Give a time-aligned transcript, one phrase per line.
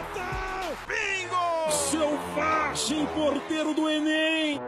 [0.00, 1.70] Bingo!
[1.70, 4.58] Seu faixa porteiro do Enem!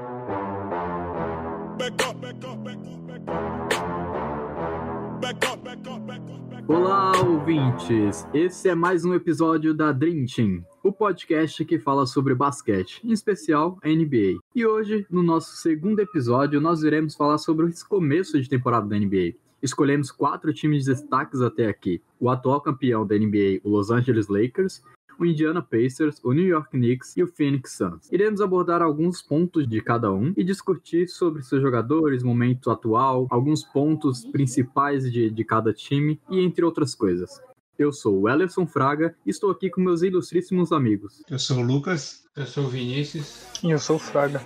[6.69, 8.27] Olá, ouvintes!
[8.35, 13.13] Esse é mais um episódio da Dream Team, o podcast que fala sobre basquete, em
[13.13, 14.39] especial a NBA.
[14.55, 18.99] E hoje, no nosso segundo episódio, nós iremos falar sobre esse começo de temporada da
[18.99, 19.35] NBA.
[19.63, 24.29] Escolhemos quatro times de destaques até aqui: o atual campeão da NBA, o Los Angeles
[24.29, 24.83] Lakers,
[25.23, 28.11] o Indiana Pacers, o New York Knicks e o Phoenix Suns.
[28.11, 33.63] Iremos abordar alguns pontos de cada um e discutir sobre seus jogadores, momento atual, alguns
[33.63, 37.41] pontos principais de, de cada time e entre outras coisas.
[37.79, 41.23] Eu sou o Ellerson Fraga e estou aqui com meus ilustríssimos amigos.
[41.31, 42.25] Eu sou o Lucas.
[42.37, 43.45] Eu sou o Vinícius.
[43.63, 44.43] E eu sou o Fraga.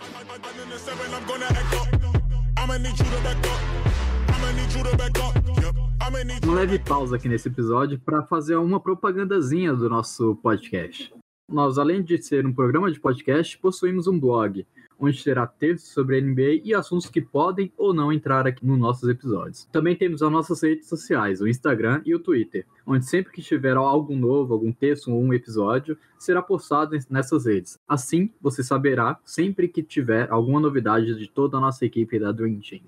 [6.46, 11.12] Leve pausa aqui nesse episódio para fazer uma propagandazinha do nosso podcast.
[11.50, 14.64] Nós, além de ser um programa de podcast, possuímos um blog,
[15.00, 18.78] onde terá textos sobre a NBA e assuntos que podem ou não entrar aqui nos
[18.78, 19.64] nossos episódios.
[19.72, 23.76] Também temos as nossas redes sociais, o Instagram e o Twitter, onde sempre que tiver
[23.76, 27.80] algo novo, algum texto ou um episódio, será postado nessas redes.
[27.88, 32.60] Assim, você saberá sempre que tiver alguma novidade de toda a nossa equipe da Dream
[32.60, 32.82] Team.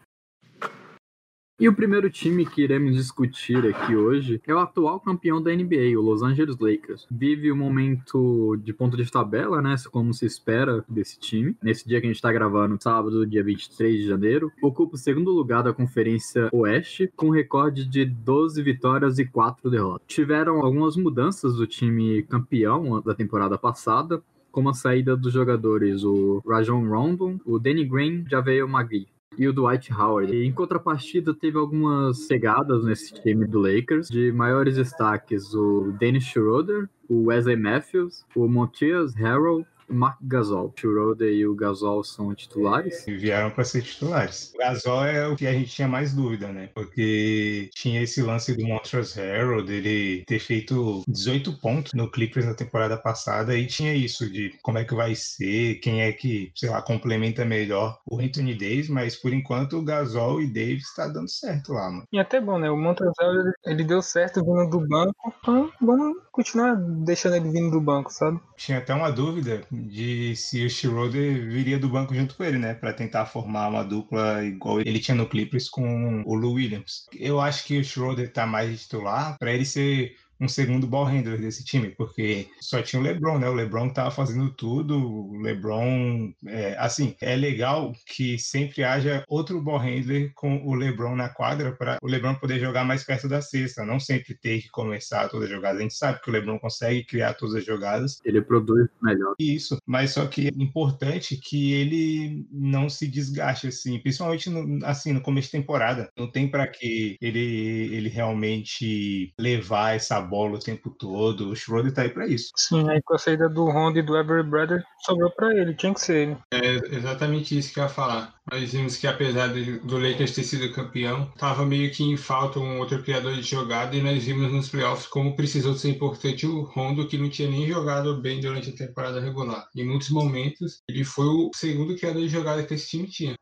[1.61, 5.99] E o primeiro time que iremos discutir aqui hoje é o atual campeão da NBA,
[5.99, 7.05] o Los Angeles Lakers.
[7.11, 9.75] Vive um momento de ponto de tabela, né?
[9.91, 11.57] Como se espera desse time.
[11.61, 15.33] Nesse dia que a gente está gravando, sábado, dia 23 de janeiro, ocupa o segundo
[15.33, 20.07] lugar da Conferência Oeste, com recorde de 12 vitórias e 4 derrotas.
[20.07, 26.41] Tiveram algumas mudanças do time campeão da temporada passada, como a saída dos jogadores o
[26.47, 30.35] Rajon Rondo, o Danny Green, Javel Magui e o Dwight Howard.
[30.35, 34.09] E, em contrapartida, teve algumas cegadas nesse time do Lakers.
[34.09, 40.67] De maiores destaques, o Dennis Schroeder, o Wesley Matthews, o Montias Harrell Mark Gasol.
[40.67, 43.07] O Schroeder e o Gasol são titulares?
[43.07, 44.53] E vieram para ser titulares.
[44.55, 46.69] O Gasol é o que a gente tinha mais dúvida, né?
[46.75, 52.55] Porque tinha esse lance do Montrezl Harrell, dele ter feito 18 pontos no Clippers na
[52.55, 56.71] temporada passada e tinha isso de como é que vai ser, quem é que, sei
[56.71, 61.29] lá, complementa melhor o Anthony Davis, mas por enquanto o Gasol e Davis está dando
[61.29, 62.05] certo lá, mano.
[62.13, 62.71] E até bom, né?
[62.71, 67.71] O Montrezl ele, ele deu certo vindo do banco, então vamos continuar deixando ele vindo
[67.71, 68.41] do banco, sabe?
[68.57, 72.75] Tinha até uma dúvida de se o Schroeder viria do banco junto com ele, né?
[72.75, 77.07] Para tentar formar uma dupla igual ele tinha no Clippers com o Lou Williams.
[77.15, 81.41] Eu acho que o Schroeder tá mais titular para ele ser um segundo ball handler
[81.41, 83.49] desse time, porque só tinha o LeBron, né?
[83.49, 89.61] O LeBron tava fazendo tudo, o LeBron, é, assim, é legal que sempre haja outro
[89.61, 93.41] ball handler com o LeBron na quadra para o LeBron poder jogar mais perto da
[93.41, 95.79] cesta, não sempre ter que começar todas as jogadas.
[95.79, 98.21] A gente sabe que o LeBron consegue criar todas as jogadas.
[98.25, 99.35] Ele produz melhor.
[99.39, 105.13] Isso, mas só que é importante que ele não se desgaste assim, principalmente no, assim
[105.13, 106.11] no começo de temporada.
[106.17, 111.51] Não tem para que ele ele realmente levar essa bola o tempo todo.
[111.51, 112.51] O Schroeder tá aí pra isso.
[112.57, 115.95] Sim, aí com a saída do Honda e do Every Brother, sobrou pra ele, tinha
[115.95, 116.37] que ser ele.
[116.53, 118.35] É exatamente isso que eu ia falar.
[118.51, 122.79] Nós vimos que apesar do Lakers ter sido campeão, tava meio que em falta um
[122.79, 127.07] outro criador de jogada e nós vimos nos playoffs como precisou ser importante o Rondo,
[127.07, 129.69] que não tinha nem jogado bem durante a temporada regular.
[129.77, 133.35] Em muitos momentos, ele foi o segundo criador de jogada que esse time tinha.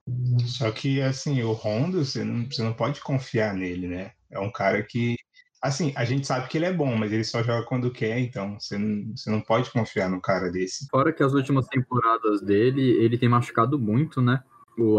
[0.46, 4.12] Só que, assim, o Rondo, você não, você não pode confiar nele, né?
[4.30, 5.16] É um cara que
[5.66, 8.58] Assim, a gente sabe que ele é bom, mas ele só joga quando quer, então
[8.58, 10.86] você não, você não pode confiar no cara desse.
[10.88, 14.42] Fora que as últimas temporadas dele, ele tem machucado muito, né?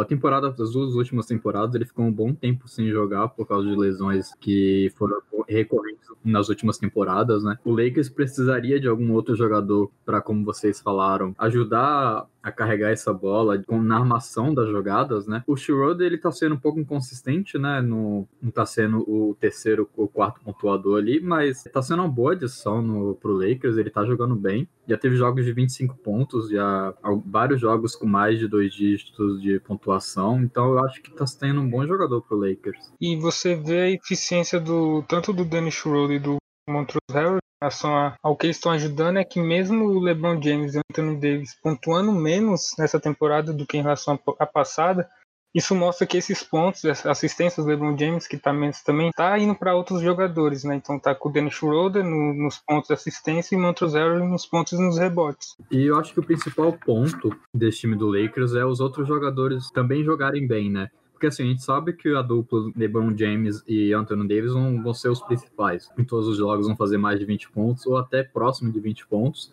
[0.02, 3.68] A temporada, as duas últimas temporadas, ele ficou um bom tempo sem jogar por causa
[3.68, 7.58] de lesões que foram recorrentes nas últimas temporadas, né?
[7.64, 13.14] O Lakers precisaria de algum outro jogador para, como vocês falaram, ajudar a carregar essa
[13.14, 15.44] bola na armação das jogadas, né?
[15.46, 17.82] O Schroeder, ele tá sendo um pouco inconsistente, né?
[17.82, 22.34] No, não tá sendo o terceiro ou quarto pontuador ali, mas tá sendo uma boa
[22.34, 24.68] adição no, pro Lakers, ele tá jogando bem.
[24.88, 26.94] Já teve jogos de 25 pontos, já
[27.26, 31.62] vários jogos com mais de dois dígitos de pontuação, então eu acho que tá sendo
[31.62, 32.92] um bom jogador pro Lakers.
[33.02, 36.38] E você vê a eficiência do tanto do Dennis Schroeder e do
[36.70, 40.78] Montrezl Harrell relação ao que eles estão ajudando é que mesmo o LeBron James e
[40.78, 45.10] o Anthony Davis pontuando menos nessa temporada do que em relação à passada,
[45.54, 48.54] isso mostra que esses pontos, assistências do LeBron James, que tá
[48.86, 50.76] também, tá indo para outros jogadores, né?
[50.76, 54.46] Então tá com o Dennis Schroeder no, nos pontos de assistência e Montrezl Harrell nos
[54.46, 55.56] pontos e nos rebotes.
[55.72, 59.72] E eu acho que o principal ponto desse time do Lakers é os outros jogadores
[59.72, 60.90] também jogarem bem, né?
[61.12, 65.10] Porque assim, a gente sabe que a dupla LeBron James e Anthony Davis vão ser
[65.10, 65.90] os principais.
[65.98, 69.08] Em todos os jogos vão fazer mais de 20 pontos, ou até próximo de 20
[69.08, 69.52] pontos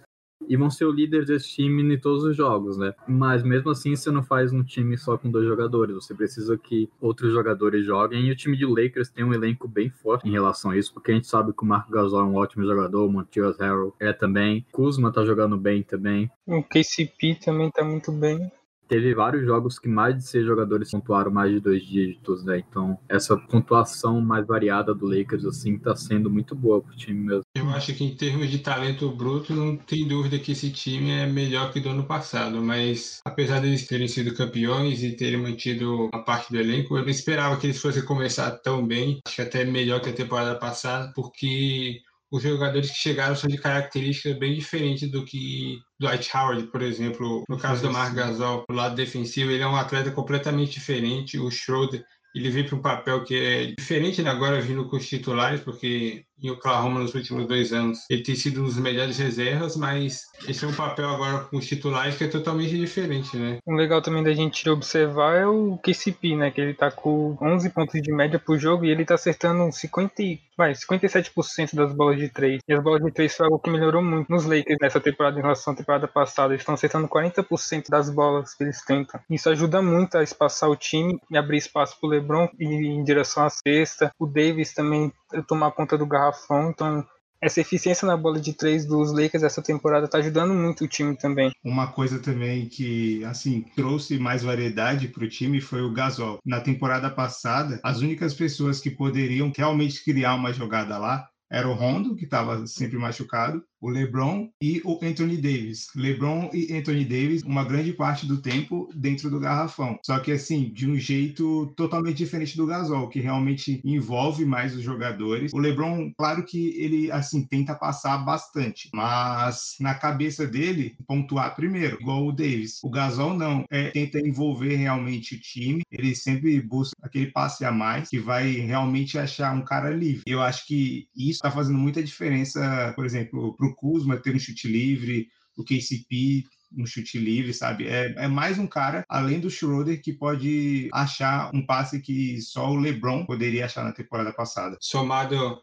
[0.49, 2.95] e vão ser o líder desse time em todos os jogos, né?
[3.07, 6.89] Mas mesmo assim, você não faz um time só com dois jogadores, você precisa que
[7.01, 8.27] outros jogadores joguem.
[8.27, 11.11] E o time de Lakers tem um elenco bem forte em relação a isso, porque
[11.11, 14.13] a gente sabe que o Marco Gasol é um ótimo jogador, o Montrezl Harrell é
[14.13, 16.31] também, Kuzma tá jogando bem também.
[16.47, 18.51] O KCP também tá muito bem
[18.89, 22.63] teve vários jogos que mais de seis jogadores pontuaram mais de dois dígitos, né?
[22.69, 27.43] Então, essa pontuação mais variada do Lakers, assim, tá sendo muito boa pro time mesmo.
[27.55, 31.27] Eu acho que em termos de talento bruto, não tem dúvida que esse time é
[31.27, 36.19] melhor que do ano passado, mas apesar deles terem sido campeões e terem mantido a
[36.19, 39.65] parte do elenco, eu não esperava que eles fossem começar tão bem, acho que até
[39.65, 42.03] melhor que a temporada passada, porque
[42.35, 47.45] os jogadores que chegaram são de características bem diferentes do que Dwight Howard, por exemplo.
[47.49, 51.39] No caso do Marc Gasol, do lado defensivo, ele é um atleta completamente diferente.
[51.39, 52.05] O Schroeder,
[52.35, 54.31] ele veio para um papel que é diferente né?
[54.31, 58.05] agora vindo com os titulares, porque em Oklahoma nos últimos dois anos.
[58.11, 61.67] Ele tem sido um dos melhores reservas, mas esse é um papel agora com os
[61.67, 63.59] titulares que é totalmente diferente, né?
[63.65, 66.51] O legal também da gente observar é o KCP, né?
[66.51, 70.23] Que ele tá com 11 pontos de média por jogo e ele tá acertando 50,
[70.57, 72.61] vai, 57% das bolas de três.
[72.69, 75.43] E as bolas de três foi algo que melhorou muito nos Lakers nessa temporada em
[75.43, 76.53] relação à temporada passada.
[76.53, 79.21] Eles estão acertando 40% das bolas que eles tentam.
[79.31, 83.45] Isso ajuda muito a espaçar o time e abrir espaço pro LeBron e em direção
[83.45, 84.11] à cesta.
[84.19, 85.13] O Davis também
[85.43, 86.34] tomar conta do garrafão.
[86.71, 87.07] Então,
[87.45, 91.15] essa eficiência na bola de três dos Lakers essa temporada tá ajudando muito o time
[91.17, 91.53] também.
[91.63, 96.39] Uma coisa também que, assim, trouxe mais variedade para o time foi o Gasol.
[96.45, 101.75] Na temporada passada, as únicas pessoas que poderiam realmente criar uma jogada lá era o
[101.75, 105.89] Rondo, que estava sempre machucado, o LeBron e o Anthony Davis.
[105.95, 109.99] LeBron e Anthony Davis, uma grande parte do tempo dentro do garrafão.
[110.03, 114.83] Só que assim, de um jeito totalmente diferente do Gasol, que realmente envolve mais os
[114.83, 115.53] jogadores.
[115.53, 121.99] O LeBron, claro que ele assim tenta passar bastante, mas na cabeça dele, pontuar primeiro,
[122.01, 122.79] igual o Davis.
[122.83, 125.83] O Gasol não, é, tenta envolver realmente o time.
[125.93, 130.23] Ele sempre busca aquele passe a mais que vai realmente achar um cara livre.
[130.27, 134.39] Eu acho que isso está fazendo muita diferença, por exemplo, para o Kuzma ter um
[134.39, 136.45] chute livre, o KCP
[136.77, 137.87] um chute livre, sabe?
[137.87, 142.71] É, é mais um cara, além do Schroeder, que pode achar um passe que só
[142.71, 144.77] o LeBron poderia achar na temporada passada.
[144.81, 145.61] Somado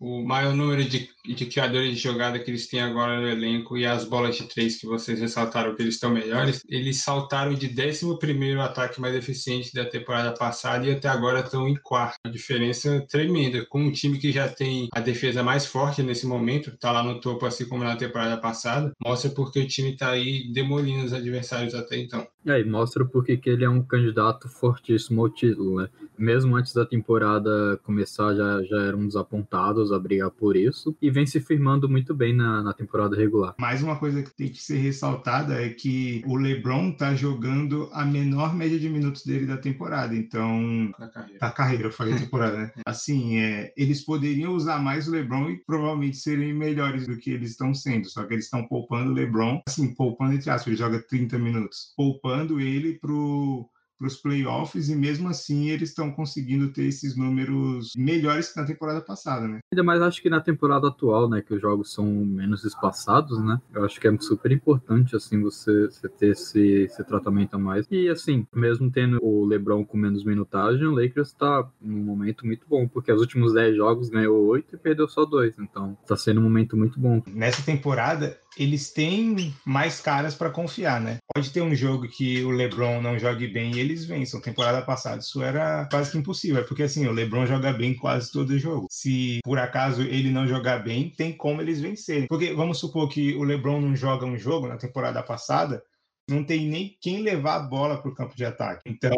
[0.00, 3.86] o maior número de, de criadores de jogada que eles têm agora no elenco e
[3.86, 8.58] as bolas de três que vocês ressaltaram que eles estão melhores, eles saltaram de 11
[8.58, 12.18] ataque mais eficiente da temporada passada e até agora estão em quarto.
[12.24, 13.64] A diferença tremenda.
[13.66, 17.20] Com um time que já tem a defesa mais forte nesse momento, está lá no
[17.20, 21.74] topo, assim como na temporada passada, mostra porque o time está aí demolindo os adversários
[21.74, 22.26] até então.
[22.46, 25.88] É, e mostra porque que ele é um candidato fortíssimo ao título, né?
[26.18, 31.26] Mesmo antes da temporada começar, já, já eram desapontados a brigar por isso, e vem
[31.26, 33.54] se firmando muito bem na, na temporada regular.
[33.58, 38.04] Mais uma coisa que tem que ser ressaltada é que o LeBron tá jogando a
[38.04, 40.92] menor média de minutos dele da temporada, então...
[40.98, 41.38] Da carreira.
[41.40, 42.72] Da carreira, eu falei temporada, né?
[42.86, 47.50] Assim, é, eles poderiam usar mais o LeBron e provavelmente serem melhores do que eles
[47.50, 51.02] estão sendo, só que eles estão poupando o LeBron, assim, poupando entre aspas, ele joga
[51.08, 53.68] 30 minutos, poupando ele pro
[54.04, 58.66] para os playoffs e mesmo assim eles estão conseguindo ter esses números melhores que na
[58.66, 59.60] temporada passada, né?
[59.72, 63.58] Ainda mais acho que na temporada atual, né, que os jogos são menos espaçados, né?
[63.72, 67.86] Eu acho que é super importante assim você, você ter esse, esse tratamento a mais.
[67.90, 72.66] E assim, mesmo tendo o LeBron com menos minutagem, o Lakers está num momento muito
[72.68, 76.40] bom, porque os últimos 10 jogos ganhou 8 e perdeu só 2, então está sendo
[76.40, 77.22] um momento muito bom.
[77.28, 81.18] Nessa temporada eles têm mais caras para confiar, né?
[81.34, 84.40] Pode ter um jogo que o LeBron não jogue bem e eles vençam.
[84.40, 88.58] Temporada passada isso era quase que impossível, porque assim, o LeBron joga bem quase todo
[88.58, 88.86] jogo.
[88.90, 92.26] Se por acaso ele não jogar bem, tem como eles vencerem.
[92.28, 95.82] Porque vamos supor que o LeBron não joga um jogo na temporada passada,
[96.28, 98.82] não tem nem quem levar a bola para o campo de ataque.
[98.86, 99.12] Então,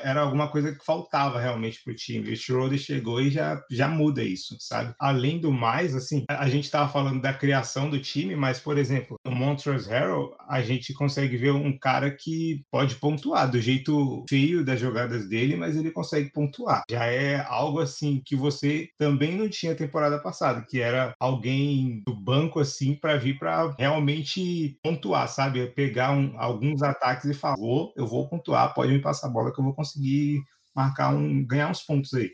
[0.00, 2.32] era alguma coisa que faltava realmente para o time.
[2.32, 4.94] O Schroeder chegou e já, já muda isso, sabe?
[4.98, 9.16] Além do mais, assim, a gente estava falando da criação do time, mas, por exemplo,
[9.24, 14.64] no Montrezl Harrell, a gente consegue ver um cara que pode pontuar do jeito feio
[14.64, 16.82] das jogadas dele, mas ele consegue pontuar.
[16.90, 22.14] Já é algo assim que você também não tinha temporada passada, que era alguém do
[22.14, 25.66] banco assim para vir para realmente pontuar, sabe?
[25.68, 29.52] Pegar um, alguns ataques e falar: vou, eu vou pontuar, pode me passar a bola
[29.52, 30.40] que eu vou conseguir
[30.74, 32.30] marcar um, ganhar uns pontos aí.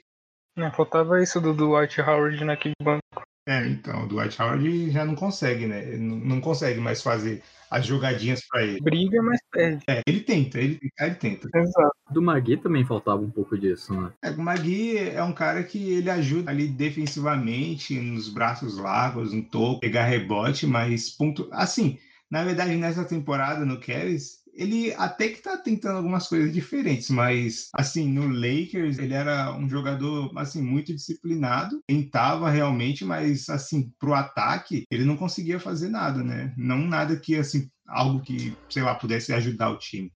[0.56, 3.02] Não, faltava isso do Dwight Howard naquele banco.
[3.46, 5.96] É, então, o Dwight Howard já não consegue, né?
[5.96, 8.80] Não, não consegue mais fazer as jogadinhas pra ele.
[8.80, 9.84] Briga, mas perde.
[9.88, 11.48] É, ele tenta, ele, ele tenta.
[11.54, 11.92] Exato.
[12.10, 14.12] Do Magui também faltava um pouco disso, né?
[14.22, 19.42] É, o Magui é um cara que ele ajuda ali defensivamente, nos braços largos, no
[19.42, 21.46] topo, pegar rebote, mas ponto.
[21.52, 21.98] Assim,
[22.30, 27.68] na verdade, nessa temporada no Cavs, ele até que tá tentando algumas coisas diferentes, mas
[27.74, 34.14] assim, no Lakers ele era um jogador assim muito disciplinado, tentava realmente, mas assim, pro
[34.14, 36.54] ataque, ele não conseguia fazer nada, né?
[36.56, 40.12] Não nada que assim, algo que, sei lá, pudesse ajudar o time.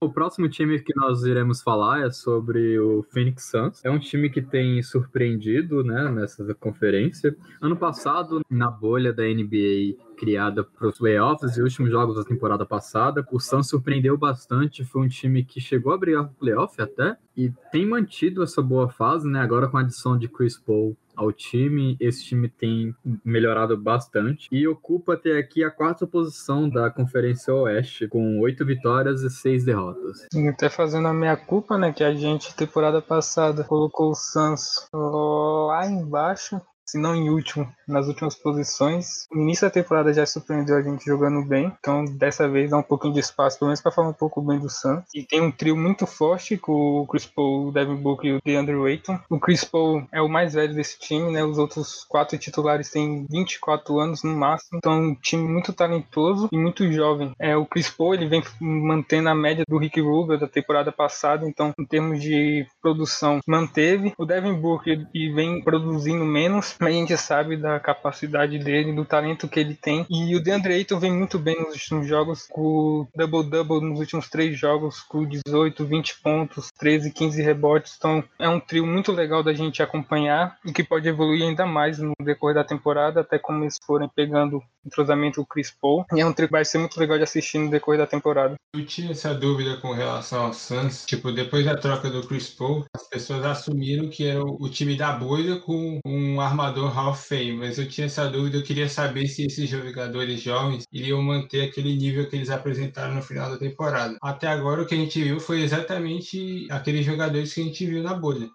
[0.00, 3.84] O próximo time que nós iremos falar é sobre o Phoenix Suns.
[3.84, 7.36] É um time que tem surpreendido né, nessa conferência.
[7.60, 12.66] Ano passado, na bolha da NBA criada para os playoffs e últimos jogos da temporada
[12.66, 14.84] passada, o Suns surpreendeu bastante.
[14.84, 18.60] Foi um time que chegou a brigar para o playoff até e tem mantido essa
[18.60, 19.40] boa fase, né?
[19.40, 21.96] Agora com a adição de Chris Paul ao time.
[22.00, 22.94] Esse time tem
[23.24, 29.22] melhorado bastante e ocupa até aqui a quarta posição da Conferência Oeste, com oito vitórias
[29.22, 30.26] e seis derrotas.
[30.34, 31.92] E até fazendo a minha culpa, né?
[31.92, 38.08] Que a gente, temporada passada, colocou o Suns lá embaixo se não em último, nas
[38.08, 39.26] últimas posições.
[39.30, 42.82] No início da temporada já surpreendeu a gente jogando bem, então dessa vez dá um
[42.82, 45.04] pouquinho de espaço, pelo menos para falar um pouco bem do Suns.
[45.14, 48.40] E tem um trio muito forte com o Chris Paul, o Devin Booker e o
[48.42, 49.18] DeAndre Ayton.
[49.28, 51.44] O Chris Paul é o mais velho desse time, né?
[51.44, 56.56] Os outros quatro titulares têm 24 anos no máximo, então um time muito talentoso e
[56.56, 57.32] muito jovem.
[57.38, 61.46] É, o Chris Paul ele vem mantendo a média do Rick Rubio da temporada passada,
[61.46, 64.14] então em termos de produção manteve.
[64.16, 69.48] O Devin Booker e vem produzindo menos, a gente sabe da capacidade dele, do talento
[69.48, 70.06] que ele tem.
[70.10, 74.58] E o DeAndre Ayton vem muito bem nos últimos jogos, com double-double nos últimos três
[74.58, 77.94] jogos, com 18, 20 pontos, 13, 15 rebotes.
[77.96, 81.98] Então é um trio muito legal da gente acompanhar e que pode evoluir ainda mais
[81.98, 86.04] no decorrer da temporada, até como eles forem pegando entrosamento o Chris Paul.
[86.14, 88.54] E é um trio que vai ser muito legal de assistir no decorrer da temporada.
[88.74, 91.04] Eu tinha essa dúvida com relação ao Suns.
[91.06, 95.12] Tipo, depois da troca do Chris Paul, as pessoas assumiram que era o time da
[95.12, 99.26] bolha com um armador Hall of Fame, mas eu tinha essa dúvida, eu queria saber
[99.26, 104.16] se esses jogadores jovens iriam manter aquele nível que eles apresentaram no final da temporada.
[104.22, 108.02] Até agora o que a gente viu foi exatamente aqueles jogadores que a gente viu
[108.02, 108.48] na bolha.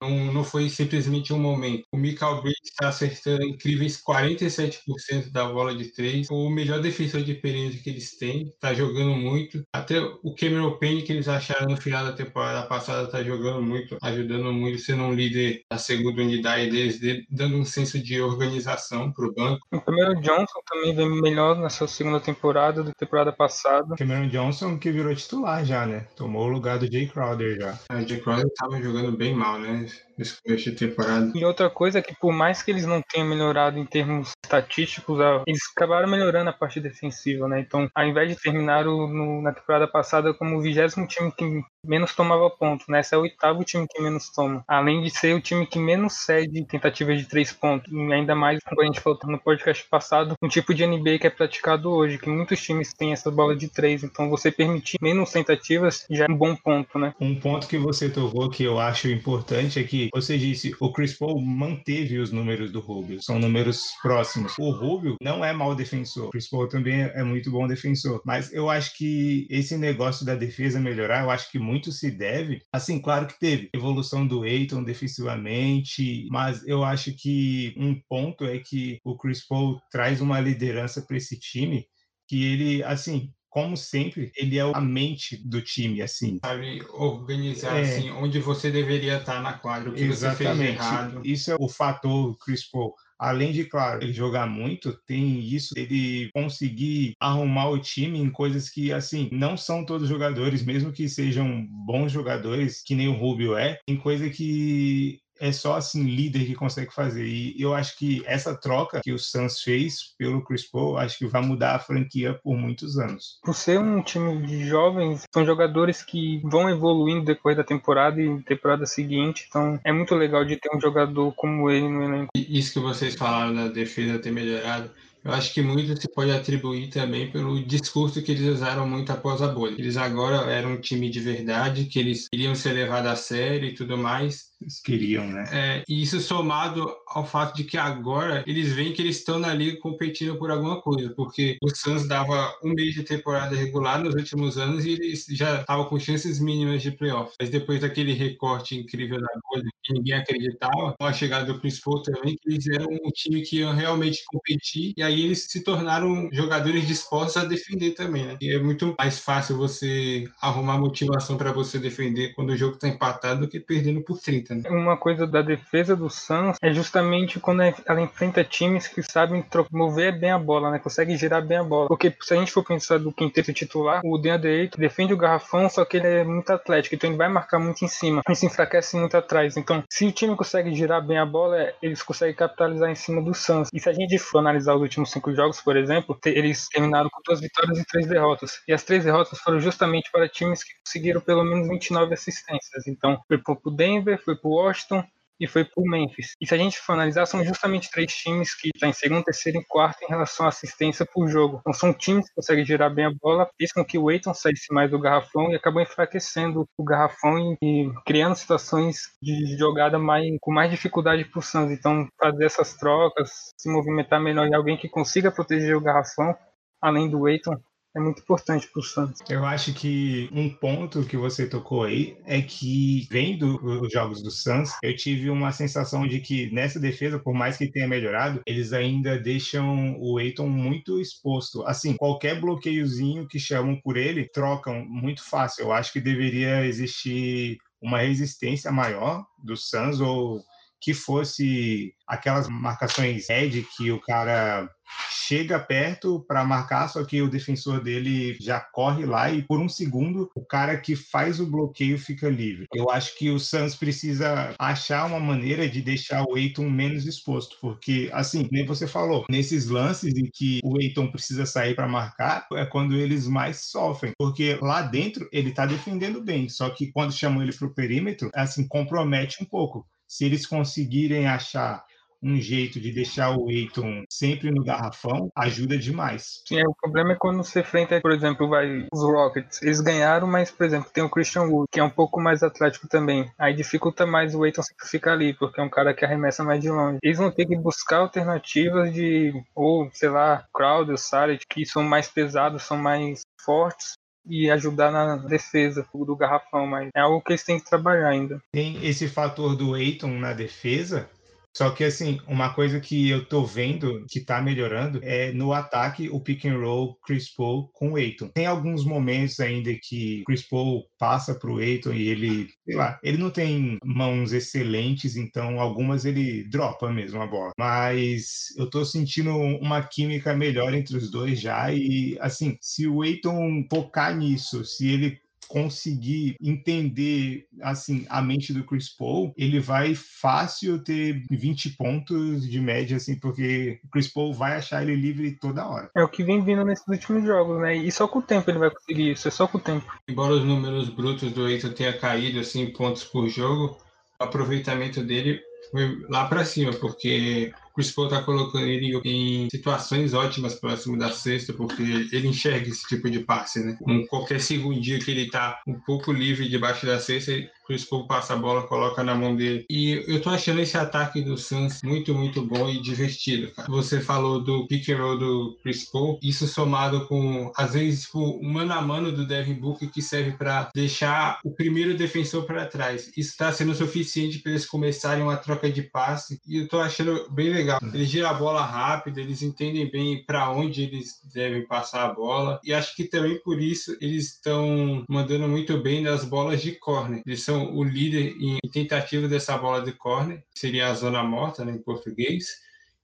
[0.00, 1.84] Não, não foi simplesmente um momento.
[1.92, 6.28] O Michael Bridges está acertando incríveis 47% da bola de três.
[6.30, 8.48] O melhor defensor de perímetro que eles têm.
[8.48, 9.62] Está jogando muito.
[9.72, 13.96] Até o Cameron Payne que eles acharam no final da temporada passada está jogando muito,
[14.02, 19.26] ajudando muito, sendo um líder da segunda unidade deles, dando um senso de organização para
[19.26, 19.66] o banco.
[19.72, 23.96] O Cameron Johnson também vem melhor nessa segunda temporada do temporada passada.
[23.96, 26.06] Cameron Johnson que virou titular já, né?
[26.16, 27.78] Tomou o lugar do Jay Crowder já.
[27.92, 29.86] O Jay Crowder estava jogando bem mal, né?
[30.16, 31.32] Nesse começo de temporada.
[31.34, 35.18] E outra coisa é que por mais que eles não tenham melhorado em termos estatísticos,
[35.46, 37.60] eles acabaram melhorando a parte defensiva, né?
[37.60, 42.14] Então, ao invés de terminar no, na temporada passada como o vigésimo time que menos
[42.14, 43.00] tomava pontos, né?
[43.00, 44.64] Esse é o oitavo time que menos toma.
[44.66, 47.90] Além de ser o time que menos cede tentativas de três pontos.
[47.92, 51.26] E ainda mais, como a gente falou no podcast passado, um tipo de NBA que
[51.26, 54.02] é praticado hoje, que muitos times têm essa bola de três.
[54.02, 57.14] Então, você permitir menos tentativas já é um bom ponto, né?
[57.20, 61.16] Um ponto que você tocou que eu acho importante é que você disse, o Chris
[61.16, 64.54] Paul manteve os números do Rubio, são números próximos.
[64.58, 68.52] O Rubio não é mau defensor, o Chris Paul também é muito bom defensor, mas
[68.52, 73.00] eu acho que esse negócio da defesa melhorar, eu acho que muito se deve, assim,
[73.00, 78.98] claro que teve evolução do Aiton defensivamente, mas eu acho que um ponto é que
[79.04, 81.86] o Chris Paul traz uma liderança para esse time
[82.28, 86.38] que ele, assim, como sempre, ele é a mente do time, assim.
[86.44, 87.82] Sabe organizar, é...
[87.82, 90.38] assim, onde você deveria estar na quadra, o que Exatamente.
[90.38, 91.20] você fez errado.
[91.24, 92.94] Isso é o fator Chris Paul.
[93.20, 98.70] Além de, claro, ele jogar muito, tem isso, ele conseguir arrumar o time em coisas
[98.70, 103.58] que, assim, não são todos jogadores, mesmo que sejam bons jogadores, que nem o Rubio
[103.58, 107.26] é, em coisa que é só assim líder que consegue fazer.
[107.26, 111.26] E eu acho que essa troca que o Suns fez pelo Chris Paul, acho que
[111.26, 113.38] vai mudar a franquia por muitos anos.
[113.42, 118.42] Por ser um time de jovens, são jogadores que vão evoluindo depois da temporada e
[118.42, 119.46] temporada seguinte.
[119.48, 122.28] Então é muito legal de ter um jogador como ele no elenco.
[122.34, 124.90] Isso que vocês falaram da defesa ter melhorado
[125.22, 129.42] eu acho que muito se pode atribuir também pelo discurso que eles usaram muito após
[129.42, 129.74] a bolha.
[129.78, 133.74] Eles agora eram um time de verdade, que eles iriam ser levados a sério e
[133.74, 134.49] tudo mais.
[134.60, 135.44] Eles queriam, né?
[135.52, 139.54] É, e isso somado ao fato de que agora eles veem que eles estão na
[139.54, 144.14] liga competindo por alguma coisa, porque o Suns dava um mês de temporada regular nos
[144.14, 147.32] últimos anos e eles já estavam com chances mínimas de playoff.
[147.40, 151.80] Mas depois daquele recorte incrível da bolha que ninguém acreditava, com a chegada do Chris
[151.80, 155.64] Paul também, que eles eram um time que ia realmente competir e aí eles se
[155.64, 158.36] tornaram jogadores dispostos a defender também, né?
[158.40, 162.88] E é muito mais fácil você arrumar motivação para você defender quando o jogo está
[162.88, 167.62] empatado do que perdendo por 30, Uma coisa da defesa do Suns é justamente quando
[167.62, 170.78] ela enfrenta times que sabem mover bem a bola, né?
[170.78, 171.88] Consegue girar bem a bola.
[171.88, 175.84] Porque se a gente for pensar do quinteto titular, o DeAndre defende o garrafão, só
[175.84, 178.96] que ele é muito atlético, então ele vai marcar muito em cima e se enfraquece
[178.96, 179.56] muito atrás.
[179.56, 183.34] Então, se o time consegue girar bem a bola, eles conseguem capitalizar em cima do
[183.34, 183.68] Suns.
[183.72, 187.20] E se a gente for analisar os últimos cinco jogos, por exemplo, eles terminaram com
[187.24, 188.60] duas vitórias e três derrotas.
[188.66, 192.86] E as três derrotas foram justamente para times que conseguiram pelo menos 29 assistências.
[192.86, 195.04] Então, foi pro Denver, foi pro Washington
[195.40, 196.34] e foi pro Memphis.
[196.38, 199.24] E se a gente for analisar, são justamente três times que estão tá em segundo,
[199.24, 201.58] terceiro e quarto em relação à assistência por jogo.
[201.60, 204.72] Então são times que conseguem girar bem a bola, fez com que o Aiton saísse
[204.72, 210.26] mais do garrafão e acabou enfraquecendo o garrafão e, e criando situações de jogada mais,
[210.40, 211.70] com mais dificuldade pro Suns.
[211.70, 216.36] Então fazer essas trocas, se movimentar melhor em alguém que consiga proteger o garrafão,
[216.82, 217.56] além do Aiton,
[217.94, 219.20] é muito importante para o Santos.
[219.28, 224.30] Eu acho que um ponto que você tocou aí é que, vendo os jogos do
[224.30, 228.72] Santos, eu tive uma sensação de que nessa defesa, por mais que tenha melhorado, eles
[228.72, 231.64] ainda deixam o Eiton muito exposto.
[231.66, 235.64] Assim, qualquer bloqueiozinho que chamam por ele, trocam muito fácil.
[235.64, 240.42] Eu acho que deveria existir uma resistência maior do Suns ou
[240.80, 244.68] que fosse aquelas marcações head que o cara
[245.10, 249.68] chega perto para marcar, só que o defensor dele já corre lá e por um
[249.68, 252.66] segundo o cara que faz o bloqueio fica livre.
[252.74, 257.56] Eu acho que o Suns precisa achar uma maneira de deixar o Eiton menos exposto,
[257.60, 262.46] porque assim, nem você falou, nesses lances em que o Eiton precisa sair para marcar,
[262.54, 267.12] é quando eles mais sofrem, porque lá dentro ele tá defendendo bem, só que quando
[267.12, 271.84] chamam ele pro perímetro, assim, compromete um pouco se eles conseguirem achar
[272.20, 276.42] um jeito de deixar o Eiton sempre no garrafão, ajuda demais.
[276.50, 279.62] É, o problema é quando você enfrenta, por exemplo, vai, os Rockets.
[279.62, 282.88] Eles ganharam, mas, por exemplo, tem o Christian Wood, que é um pouco mais atlético
[282.88, 283.30] também.
[283.38, 286.60] Aí dificulta mais o Eiton sempre ficar ali, porque é um cara que arremessa mais
[286.60, 286.98] de longe.
[287.02, 292.08] Eles vão ter que buscar alternativas de, ou, sei lá, Crowder, Saric, que são mais
[292.08, 293.94] pesados, são mais fortes,
[294.26, 298.40] e ajudar na defesa do garrafão, mas é algo que eles têm que trabalhar ainda.
[298.52, 301.08] Tem esse fator do Eiton na defesa,
[301.56, 306.08] só que, assim, uma coisa que eu tô vendo que tá melhorando é no ataque
[306.08, 308.28] o pick and roll Chris Paul com o Aiton.
[308.28, 313.18] Tem alguns momentos ainda que Chris Paul passa pro Aiton e ele, sei lá, ele
[313.18, 317.52] não tem mãos excelentes, então algumas ele dropa mesmo a bola.
[317.58, 323.02] Mas eu tô sentindo uma química melhor entre os dois já e, assim, se o
[323.02, 325.19] Aiton focar nisso, se ele
[325.50, 332.60] conseguir entender assim a mente do Chris Paul, ele vai fácil ter 20 pontos de
[332.60, 335.90] média assim, porque o Chris Paul vai achar ele livre toda hora.
[335.96, 337.76] É o que vem vindo nesses últimos jogos, né?
[337.76, 339.84] E só com o tempo ele vai conseguir isso, é só com o tempo.
[340.08, 343.76] Embora os números brutos do Eiton tenha caído assim pontos por jogo,
[344.20, 345.40] o aproveitamento dele
[345.72, 351.10] foi lá para cima, porque Chris Paul tá colocando ele em situações ótimas próximo da
[351.10, 353.78] sexta, porque ele enxerga esse tipo de passe, né?
[353.86, 357.32] Um qualquer segundinho que ele tá um pouco livre debaixo da cesta,
[357.70, 359.64] Chris Paul passa a bola, coloca na mão dele.
[359.70, 363.70] E eu tô achando esse ataque do Suns muito, muito bom e divertido, cara.
[363.70, 368.40] Você falou do pick and roll do Chris Paul, isso somado com, às vezes, tipo,
[368.44, 372.66] um mano a mano do Devin Booker que serve para deixar o primeiro defensor para
[372.66, 373.08] trás.
[373.16, 377.30] Isso tá sendo suficiente para eles começarem uma troca de passe e eu tô achando
[377.30, 377.78] bem legal.
[377.94, 382.58] Eles giram a bola rápido, eles entendem bem para onde eles devem passar a bola
[382.64, 387.22] e acho que também por isso eles estão mandando muito bem nas bolas de corner.
[387.24, 391.72] Eles são o líder em tentativa dessa bola de corner, seria a zona morta né,
[391.72, 392.46] em português,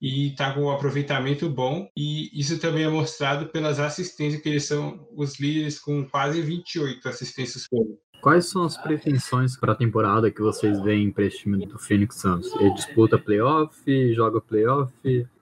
[0.00, 1.88] e está com um aproveitamento bom.
[1.96, 7.08] E isso também é mostrado pelas assistências, que eles são os líderes com quase 28
[7.08, 11.64] assistências por Quais são as pretensões para a temporada que vocês veem para esse time
[11.66, 12.52] do Phoenix Suns?
[12.56, 14.92] Ele disputa playoff, joga playoff,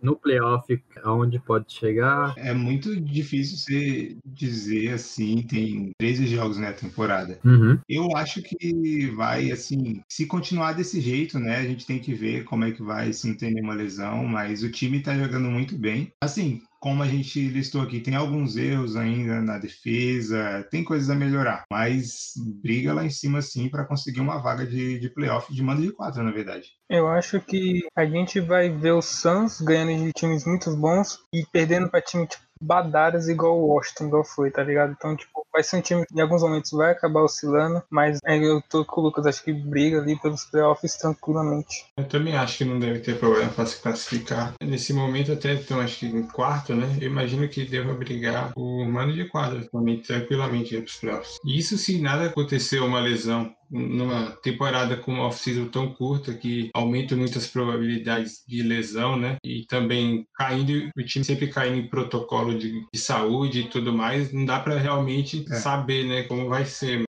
[0.03, 2.35] no playoff, aonde pode chegar?
[2.37, 7.39] É muito difícil você dizer assim, tem 13 jogos na temporada.
[7.45, 7.79] Uhum.
[7.89, 12.45] Eu acho que vai, assim, se continuar desse jeito, né, a gente tem que ver
[12.45, 15.77] como é que vai, se não tem nenhuma lesão, mas o time tá jogando muito
[15.77, 16.13] bem.
[16.21, 21.15] Assim, como a gente listou aqui, tem alguns erros ainda na defesa, tem coisas a
[21.15, 25.63] melhorar, mas briga lá em cima sim para conseguir uma vaga de, de playoff de
[25.63, 26.73] mando de quatro, na verdade.
[26.91, 31.47] Eu acho que a gente vai ver o Suns ganhando de times muito bons e
[31.51, 34.95] perdendo para time tipo badaras igual o Washington, foi, tá ligado?
[34.97, 38.63] Então, tipo, vai ser um time em alguns momentos vai acabar oscilando, mas é, eu
[38.63, 41.87] tô com o Lucas, acho que briga ali pelos playoffs tranquilamente.
[41.97, 44.55] Eu também acho que não deve ter problema para se classificar.
[44.61, 46.99] Nesse momento, até então, acho que em quarto, né?
[47.01, 51.37] Eu imagino que deva brigar o mano de quadra também, tranquilamente para playoffs.
[51.45, 57.17] Isso se nada acontecer uma lesão numa temporada com uma off-season tão curta que aumenta
[57.17, 59.37] muitas probabilidades de lesão, né?
[59.45, 64.33] E também caindo, o time sempre caindo em protocolo de, de saúde e tudo mais,
[64.33, 65.55] não dá para realmente É.
[65.57, 67.05] saber, né, como vai ser.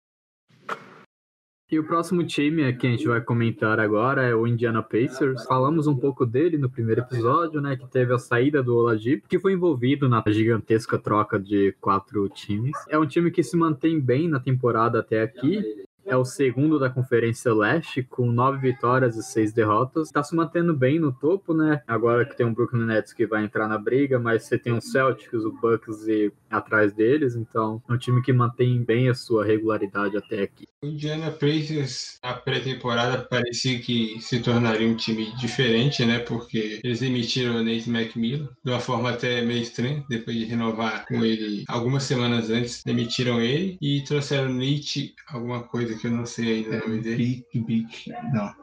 [1.71, 5.43] E o próximo time que a gente vai comentar agora é o Indiana Pacers.
[5.45, 7.75] Falamos um pouco dele no primeiro episódio, né?
[7.75, 12.73] Que teve a saída do Oladipo, que foi envolvido na gigantesca troca de quatro times.
[12.89, 15.83] É um time que se mantém bem na temporada até aqui.
[16.05, 20.11] É o segundo da Conferência Leste, com nove vitórias e seis derrotas.
[20.11, 21.81] Tá se mantendo bem no topo, né?
[21.87, 24.81] Agora que tem o Brooklyn Nets que vai entrar na briga, mas você tem o
[24.81, 27.35] Celtics, o Bucks e atrás deles.
[27.35, 30.67] Então, é um time que mantém bem a sua regularidade até aqui.
[30.83, 36.19] O Indiana Pacers, na pré-temporada, parecia que se tornaria um time diferente, né?
[36.19, 41.05] Porque eles emitiram o Nate McMillan de uma forma até meio estranha, depois de renovar
[41.07, 46.25] com ele algumas semanas antes, demitiram ele e trouxeram Nate, alguma coisa que eu não
[46.25, 47.45] sei ainda o nome dele.
[47.53, 47.87] Big, big.
[48.33, 48.53] Não,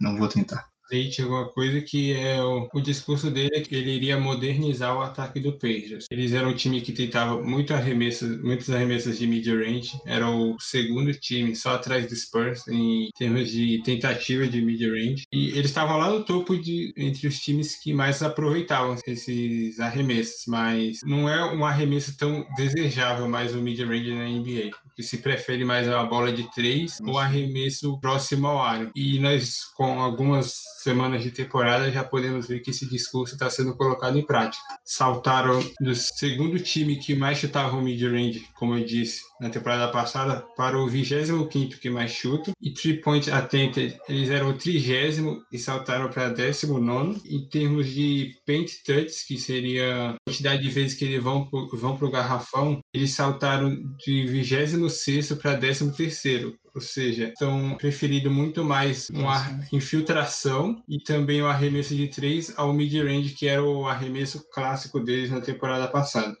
[0.00, 0.75] não vou tentar.
[0.90, 5.02] Leite, alguma coisa que é o, o discurso dele é que ele iria modernizar o
[5.02, 6.06] ataque do Pacers.
[6.10, 11.12] Eles eram um time que tentava muito arremessas, muitas arremessas de mid-range, era o segundo
[11.12, 16.10] time só atrás do Spurs em termos de tentativa de mid-range e eles estavam lá
[16.10, 21.64] no topo de entre os times que mais aproveitavam esses arremessos, mas não é um
[21.64, 26.50] arremesso tão desejável mais o mid-range na NBA, que se prefere mais a bola de
[26.52, 28.90] três ou arremesso próximo ao aro.
[28.96, 33.76] E nós com algumas semanas de temporada já podemos ver que esse discurso está sendo
[33.76, 34.62] colocado em prática.
[34.84, 40.44] Saltaram do segundo time que mais chutava o mid-range, como eu disse, na temporada passada,
[40.56, 41.48] para o 25
[41.80, 42.52] que mais chuta.
[42.60, 47.20] E three-point attempted, eles eram o trigésimo e saltaram para 19.
[47.28, 51.68] Em termos de paint touch, que seria a quantidade de vezes que eles vão pro,
[51.76, 58.62] vão para o garrafão, eles saltaram de 26 para 13 ou seja, estão preferindo muito
[58.62, 64.44] mais uma infiltração e também o arremesso de três ao mid-range, que era o arremesso
[64.52, 66.36] clássico deles na temporada passada.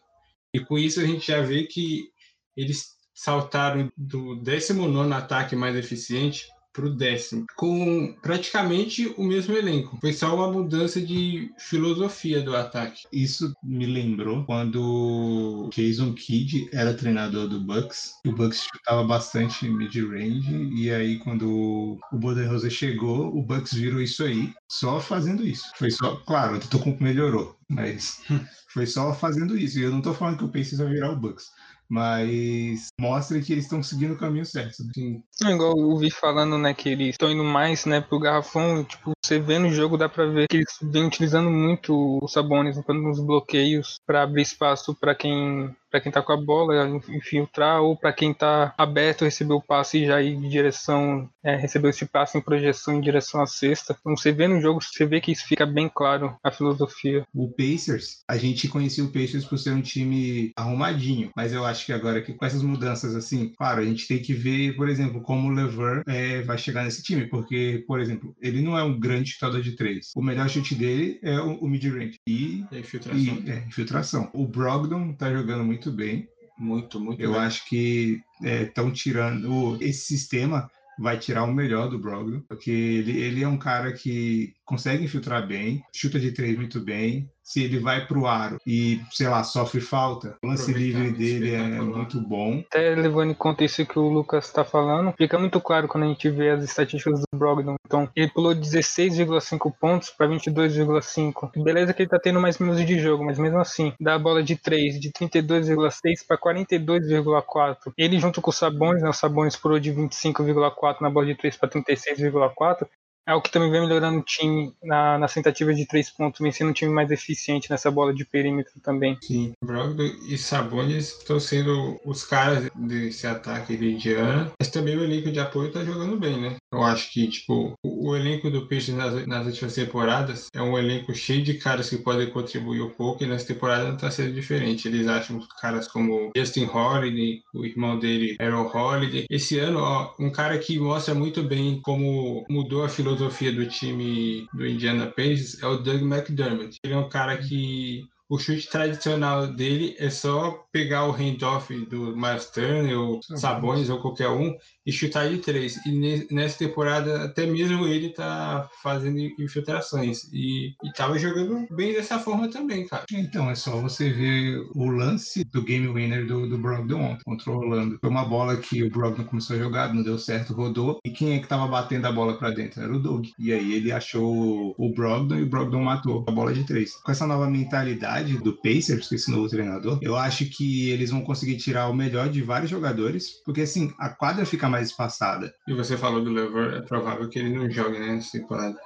[0.52, 2.10] E com isso a gente já vê que
[2.56, 9.96] eles saltaram do 19 ataque mais eficiente para o décimo, com praticamente o mesmo elenco.
[9.98, 13.04] Foi só uma mudança de filosofia do ataque.
[13.10, 18.12] Isso me lembrou quando o Jason Kidd era treinador do Bucks.
[18.26, 24.22] O Bucks chutava bastante mid-range e aí quando o Budenholzer chegou, o Bucks virou isso
[24.22, 25.64] aí, só fazendo isso.
[25.78, 28.20] Foi só, claro, o Antetokounmpo melhorou, mas
[28.68, 29.78] foi só fazendo isso.
[29.78, 31.46] E eu não tô falando que o Pacers vai virar o Bucks.
[31.88, 34.82] Mas mostra que eles estão seguindo o caminho certo.
[34.82, 34.90] Né?
[34.90, 38.82] Assim, É igual eu vi falando, né, que eles estão indo mais, né, pro garrafão,
[38.84, 42.76] tipo, você vê no jogo, dá pra ver que eles vêm utilizando muito o Sabonis,
[42.88, 47.96] nos bloqueios, pra abrir espaço pra quem para quem tá com a bola infiltrar ou
[47.96, 52.04] para quem tá aberto receber o passe e já ir em direção é, receber esse
[52.06, 55.32] passe em projeção em direção à cesta então você vê no jogo você vê que
[55.32, 59.72] isso fica bem claro a filosofia O Pacers, a gente conhecia o Pacers por ser
[59.72, 63.84] um time arrumadinho, mas eu acho que agora que com essas mudanças assim, claro, a
[63.84, 67.84] gente tem que ver, por exemplo, como o Lever é, vai chegar nesse time, porque,
[67.86, 70.10] por exemplo, ele não é um grande chutador de três.
[70.14, 73.20] O melhor chute dele é o, o mid-range e, a infiltração.
[73.20, 74.30] e é, infiltração.
[74.34, 76.28] O Brogdon tá jogando muito bem.
[76.58, 77.40] Muito, muito Eu bem.
[77.40, 83.42] acho que estão tirando esse sistema vai tirar o melhor do Brogdon, porque ele, ele
[83.44, 87.30] é um cara que consegue infiltrar bem, chuta de três muito bem.
[87.46, 91.80] Se ele vai pro aro e, sei lá, sofre falta, o lance livre dele é
[91.80, 92.64] muito bom.
[92.68, 96.08] até levando em conta isso que o Lucas está falando, fica muito claro quando a
[96.08, 97.76] gente vê as estatísticas do Brogdon.
[97.86, 101.62] Então, ele pulou 16,5 pontos para 22,5.
[101.62, 104.42] Beleza que ele tá tendo mais minutos de jogo, mas mesmo assim, dá a bola
[104.42, 107.92] de 3, de 32,6 para 42,4.
[107.96, 111.56] Ele junto com o Sabonis, né, o Sabonis pulou de 25,4 na bola de 3
[111.56, 112.88] para 36,4.
[113.28, 116.52] É o que também vem melhorando o time na, nas tentativas de três pontos, vem
[116.52, 119.18] sendo um time mais eficiente nessa bola de perímetro também.
[119.20, 125.02] Sim, Brogdon e Sabonis estão sendo os caras desse ataque de Indiana, mas também o
[125.02, 126.54] elenco de apoio tá jogando bem, né?
[126.72, 130.78] Eu acho que, tipo, o, o elenco do Peixe nas, nas últimas temporadas é um
[130.78, 134.34] elenco cheio de caras que podem contribuir um pouco e nessa temporada não tá sendo
[134.34, 134.86] diferente.
[134.86, 139.26] Eles acham caras como Justin Holiday, o irmão dele, Aaron Holiday.
[139.28, 144.48] Esse ano, ó, um cara que mostra muito bem como mudou a filosofia do time
[144.52, 146.78] do Indiana Pacers é o Doug McDermott.
[146.82, 152.16] Ele é um cara que o chute tradicional dele é só pegar o handoff do
[152.16, 155.76] Miles Turner ou Sabonis ou qualquer um e chutar de três.
[155.84, 160.30] E nessa temporada, até mesmo ele tá fazendo infiltrações.
[160.32, 163.04] E, e tava jogando bem dessa forma também, cara.
[163.12, 167.50] Então, é só você ver o lance do game winner do, do Brogdon ontem, contra
[167.50, 167.98] o Orlando.
[168.00, 171.00] Foi uma bola que o Brogdon começou a jogar, não deu certo, rodou.
[171.04, 172.82] E quem é que tava batendo a bola para dentro?
[172.82, 173.26] Era o Doug.
[173.38, 176.94] E aí ele achou o Brogdon e o Brogdon matou a bola de três.
[176.96, 181.56] Com essa nova mentalidade do Pacers, esse novo treinador, eu acho que eles vão conseguir
[181.56, 185.52] tirar o melhor de vários jogadores, porque assim, a quadra fica mais mais espaçada.
[185.66, 188.78] E você falou do Lever, é provável que ele não jogue né, nessa temporada.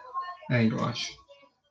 [0.51, 1.13] É, eu acho.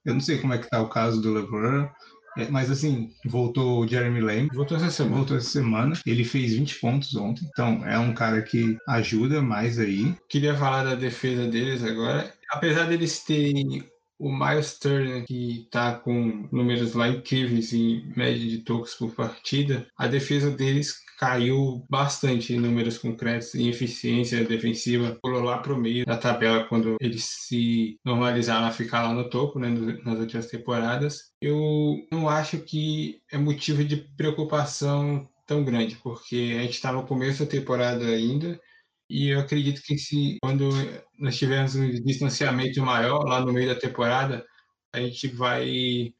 [0.05, 1.89] Eu não sei como é que tá o caso do Lever,
[2.37, 4.49] é, mas assim, voltou o Jeremy Lamb.
[4.53, 5.17] Voltou essa semana.
[5.17, 5.93] Voltou essa semana.
[6.05, 7.45] Ele fez 20 pontos ontem.
[7.45, 10.15] Então é um cara que ajuda mais aí.
[10.29, 12.33] Queria falar da defesa deles agora.
[12.51, 13.83] Apesar deles terem
[14.19, 19.87] o Miles Turner, que está com números lá incríveis em média de tocos por partida,
[19.97, 25.77] a defesa deles caiu bastante em números concretos em eficiência defensiva, pulou lá para o
[25.77, 29.69] meio da tabela quando eles se normalizaram a ficar lá no topo, né,
[30.03, 31.31] nas últimas temporadas.
[31.41, 37.05] Eu não acho que é motivo de preocupação tão grande, porque a gente está no
[37.05, 38.59] começo da temporada ainda
[39.09, 40.69] e eu acredito que se quando
[41.17, 44.45] nós tivermos um distanciamento maior lá no meio da temporada,
[44.93, 46.13] a gente vai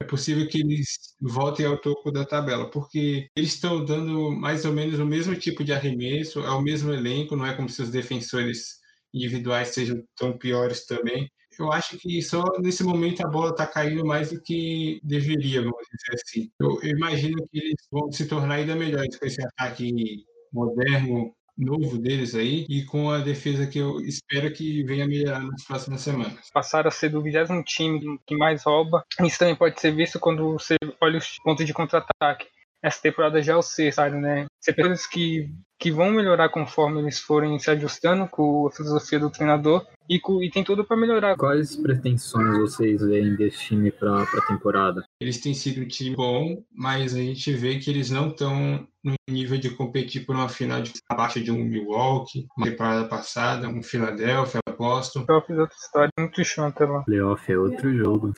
[0.00, 4.72] é possível que eles voltem ao topo da tabela, porque eles estão dando mais ou
[4.72, 7.90] menos o mesmo tipo de arremesso, é o mesmo elenco, não é como se os
[7.90, 8.80] defensores
[9.14, 11.30] individuais sejam tão piores também.
[11.58, 15.86] Eu acho que só nesse momento a bola está caindo mais do que deveria, vamos
[15.92, 16.50] dizer assim.
[16.60, 21.98] Eu, eu imagino que eles vão se tornar ainda melhores com esse ataque moderno, novo
[21.98, 26.50] deles aí e com a defesa que eu espero que venha melhorar nas próximas semanas.
[26.52, 29.04] Passar a ser do vigésimo time que mais rouba.
[29.20, 32.46] Isso também pode ser visto quando você olha os pontos de contra-ataque.
[32.84, 34.44] Essa temporada já é o sexto, né?
[34.60, 39.30] Você coisas que, que vão melhorar conforme eles forem se ajustando com a filosofia do
[39.30, 41.34] treinador e, com, e tem tudo para melhorar.
[41.34, 45.02] Quais pretensões vocês veem desse time para a temporada?
[45.18, 49.14] Eles têm sido um time bom, mas a gente vê que eles não estão no
[49.30, 53.82] nível de competir por uma final de abaixo de um Milwaukee, uma temporada passada, um
[53.82, 55.24] Philadelphia, Boston.
[55.24, 57.02] Playoff é outra história, muito chata lá.
[57.04, 58.34] Playoff é outro jogo.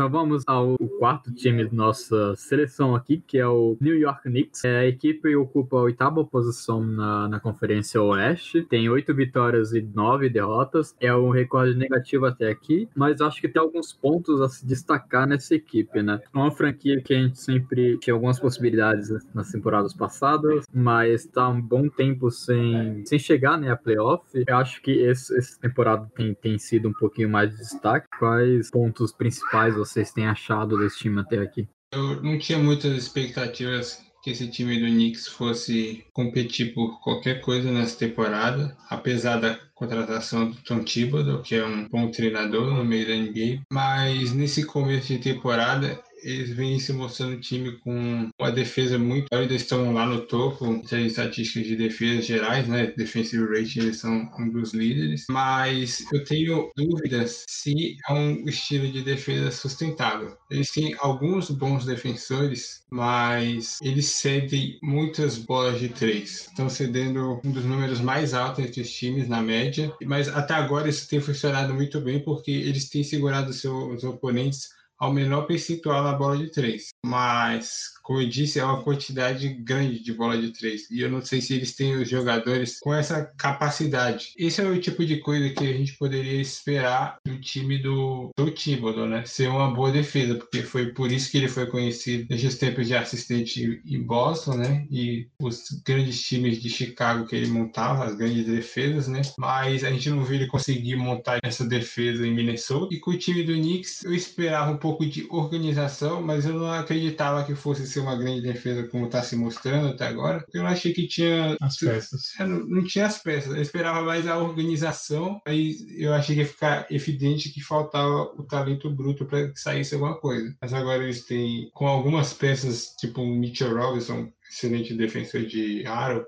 [0.00, 4.64] Então vamos ao quarto time da nossa seleção aqui, que é o New York Knicks.
[4.64, 9.82] É, a equipe ocupa a oitava posição na, na Conferência Oeste, tem oito vitórias e
[9.82, 10.96] nove derrotas.
[10.98, 15.28] É um recorde negativo até aqui, mas acho que tem alguns pontos a se destacar
[15.28, 16.18] nessa equipe, né?
[16.34, 21.46] É uma franquia que a gente sempre tinha algumas possibilidades nas temporadas passadas, mas está
[21.46, 24.24] um bom tempo sem, sem chegar né, a playoff.
[24.46, 28.08] Eu acho que esse, essa temporada tem, tem sido um pouquinho mais de destaque.
[28.18, 31.68] Quais pontos principais você vocês têm achado desse time até aqui?
[31.92, 37.72] Eu não tinha muitas expectativas que esse time do Knicks fosse competir por qualquer coisa
[37.72, 43.08] nessa temporada, apesar da contratação do Tom Thibodeau, que é um bom treinador no meio
[43.08, 48.52] da NBA, mas nesse começo de temporada eles vêm se mostrando um time com uma
[48.52, 52.92] defesa muito sólida, estão lá no topo das estatísticas de defesa gerais, né?
[52.96, 58.88] Defensive rating, eles são um dos líderes, mas eu tenho dúvidas se é um estilo
[58.88, 60.36] de defesa sustentável.
[60.50, 66.46] Eles têm alguns bons defensores, mas eles cedem muitas bolas de três.
[66.48, 70.88] Estão cedendo um dos números mais altos entre os times na média, mas até agora
[70.88, 76.12] isso tem funcionado muito bem porque eles têm segurado seus oponentes ao menor percentual na
[76.12, 76.88] bola de três.
[77.04, 80.90] Mas, como eu disse, é uma quantidade grande de bola de três.
[80.90, 84.34] E eu não sei se eles têm os jogadores com essa capacidade.
[84.36, 88.50] Esse é o tipo de coisa que a gente poderia esperar do time do, do
[88.50, 89.24] Thibodeau, né?
[89.24, 92.86] Ser uma boa defesa, porque foi por isso que ele foi conhecido desde os tempos
[92.86, 94.86] de assistente em Boston, né?
[94.90, 99.22] E os grandes times de Chicago que ele montava, as grandes defesas, né?
[99.38, 102.94] Mas a gente não viu ele conseguir montar essa defesa em Minnesota.
[102.94, 106.54] E com o time do Knicks, eu esperava um pouco pouco de organização, mas eu
[106.54, 110.44] não acreditava que fosse ser uma grande defesa como está se mostrando até agora.
[110.52, 112.32] Eu achei que tinha As peças.
[112.38, 116.40] é, Não, não tinha as peças, eu esperava mais a organização, aí eu achei que
[116.42, 120.54] ia ficar evidente que faltava o talento bruto para que saísse alguma coisa.
[120.60, 126.26] Mas agora eles têm, com algumas peças, tipo o Mitchell Robinson, excelente defensor de aro,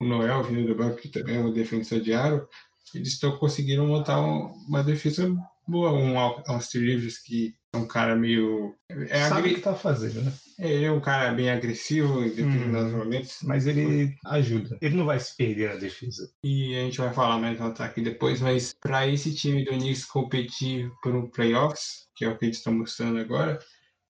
[0.00, 2.48] o Noel vindo do banco, que também é um defensor de aro,
[2.94, 5.34] eles estão conseguindo montar um- uma defesa.
[5.68, 8.74] Um Al- Austin Rivers que é um cara meio.
[8.88, 9.54] É, Sabe o agri...
[9.56, 10.32] que tá fazendo, né?
[10.60, 12.98] é, ele é um cara bem agressivo em determinados Hum.
[12.98, 13.38] momentos.
[13.42, 14.78] Mas ele ajuda.
[14.80, 16.30] Ele não vai se perder na defesa.
[16.44, 20.04] E a gente vai falar mais no ataque depois, mas para esse time do Knicks
[20.04, 23.58] competir por um playoffs, que é o que eles estão mostrando agora,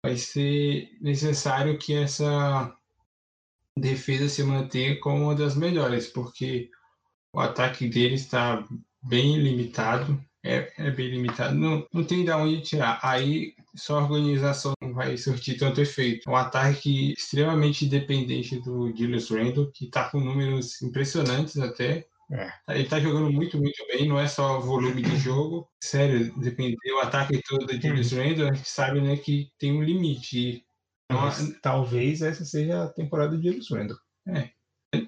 [0.05, 2.73] vai ser necessário que essa
[3.77, 6.71] defesa se mantenha como uma das melhores, porque
[7.35, 8.65] o ataque deles está
[9.03, 12.98] bem limitado, é, é bem limitado, não, não tem de onde tirar.
[13.03, 16.29] Aí só a organização não vai surtir tanto efeito.
[16.31, 22.07] Um ataque extremamente dependente do Julius Randle, que está com números impressionantes até.
[22.31, 22.53] É.
[22.68, 25.68] Ele está jogando muito, muito bem, não é só volume de jogo.
[25.83, 29.83] Sério, depender o ataque todo do Julius Randle, a gente sabe né, que tem um
[29.83, 30.64] limite.
[31.11, 33.98] Não, Mas talvez essa seja a temporada de Julius Randle.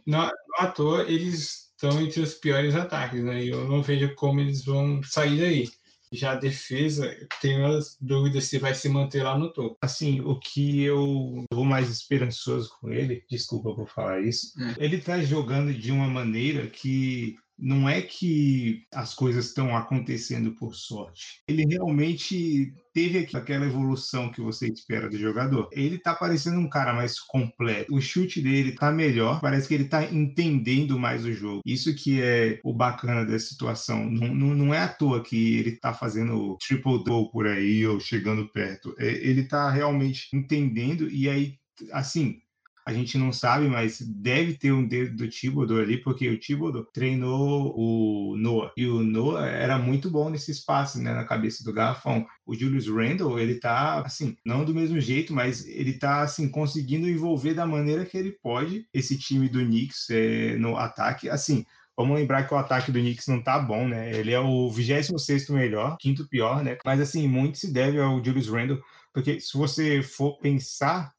[0.06, 3.42] não, não à toa eles estão entre os piores ataques, né?
[3.42, 5.68] E eu não vejo como eles vão sair daí.
[6.12, 9.78] Já a defesa, eu tenho as dúvidas se vai se manter lá no topo.
[9.80, 14.74] Assim, o que eu vou mais esperançoso com ele, desculpa por falar isso, Hum.
[14.76, 20.74] ele tá jogando de uma maneira que não é que as coisas estão acontecendo por
[20.74, 21.42] sorte.
[21.48, 25.68] Ele realmente teve aqu- aquela evolução que você espera do jogador.
[25.72, 27.94] Ele tá parecendo um cara mais completo.
[27.94, 29.40] O chute dele tá melhor.
[29.40, 31.60] Parece que ele tá entendendo mais o jogo.
[31.64, 34.08] Isso que é o bacana dessa situação.
[34.10, 38.48] Não, não, não é à toa que ele tá fazendo triple-double por aí ou chegando
[38.52, 38.94] perto.
[38.98, 41.54] É, Ele tá realmente entendendo e aí,
[41.92, 42.38] assim,
[42.90, 46.84] a gente não sabe, mas deve ter um dedo do Thibodeau ali, porque o Thibodeau
[46.92, 48.72] treinou o Noah.
[48.76, 52.26] E o Noah era muito bom nesse espaço, né, na cabeça do garrafão.
[52.44, 57.08] O Julius Randle, ele tá, assim, não do mesmo jeito, mas ele tá, assim, conseguindo
[57.08, 61.28] envolver da maneira que ele pode esse time do Knicks é, no ataque.
[61.28, 61.64] Assim,
[61.96, 64.10] Vamos lembrar que o ataque do Knicks não tá bom, né?
[64.16, 66.78] Ele é o 26º melhor, quinto pior, né?
[66.82, 68.80] Mas, assim, muito se deve ao Julius Randle,
[69.12, 71.12] porque se você for pensar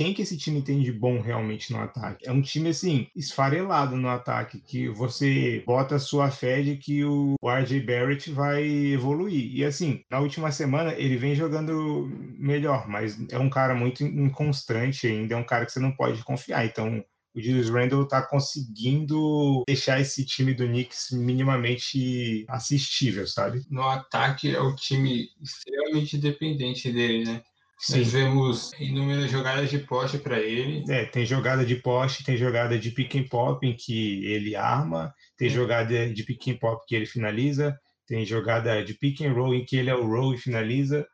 [0.00, 2.26] quem que esse time tem de bom realmente no ataque?
[2.26, 7.04] É um time, assim, esfarelado no ataque, que você bota a sua fé de que
[7.04, 9.54] o RJ Barrett vai evoluir.
[9.54, 15.06] E, assim, na última semana ele vem jogando melhor, mas é um cara muito inconstante
[15.06, 16.64] ainda, é um cara que você não pode confiar.
[16.64, 23.60] Então, o Julius Randle tá conseguindo deixar esse time do Knicks minimamente assistível, sabe?
[23.68, 27.42] No ataque é o time extremamente dependente dele, né?
[27.88, 30.84] Nós vemos inúmeras jogadas de poste para ele.
[30.88, 35.14] É, tem jogada de poste, tem jogada de pick and pop em que ele arma,
[35.36, 35.56] tem Sim.
[35.56, 39.64] jogada de pick and pop que ele finaliza, tem jogada de pick and roll em
[39.64, 41.06] que ele é o roll e finaliza,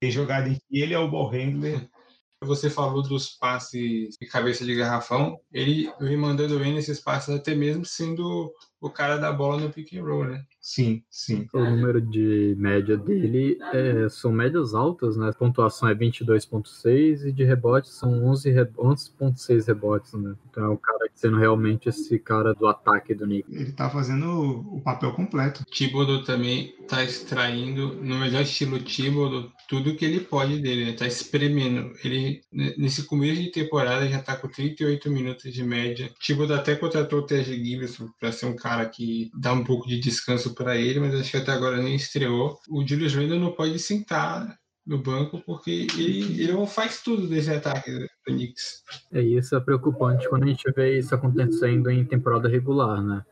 [0.00, 1.88] tem jogada em que ele é o ball handler.
[2.44, 5.38] Você falou dos passes de cabeça de garrafão.
[5.52, 9.92] Ele vem mandando bem nesses passes, até mesmo sendo o cara da bola no pick
[9.94, 10.44] and roll, né?
[10.62, 11.48] Sim, sim.
[11.52, 15.28] O número de média dele é, são médias altas, né?
[15.28, 20.36] A pontuação é 22,6 e de rebotes são 11 re- 11,6 rebotes, né?
[20.48, 23.52] Então é o cara sendo realmente esse cara do ataque do Knicks.
[23.52, 24.24] Ele tá fazendo
[24.72, 25.64] o papel completo.
[25.64, 30.92] Thibodeau também tá extraindo, no melhor estilo Thibodeau, tudo que ele pode dele, né?
[30.92, 31.92] Tá espremendo.
[32.04, 36.08] Ele, nesse começo de temporada, já tá com 38 minutos de média.
[36.20, 37.52] Thibodeau até contratou o T.J.
[37.64, 41.30] Gibson para ser um cara que dá um pouco de descanso para ele, mas acho
[41.30, 42.58] que até agora nem estreou.
[42.68, 47.50] O Julius Randle não pode sentar no banco porque ele, ele não faz tudo desse
[47.50, 48.82] ataque do Knicks.
[49.12, 53.24] É isso é preocupante quando a gente vê isso acontecendo em temporada regular, né?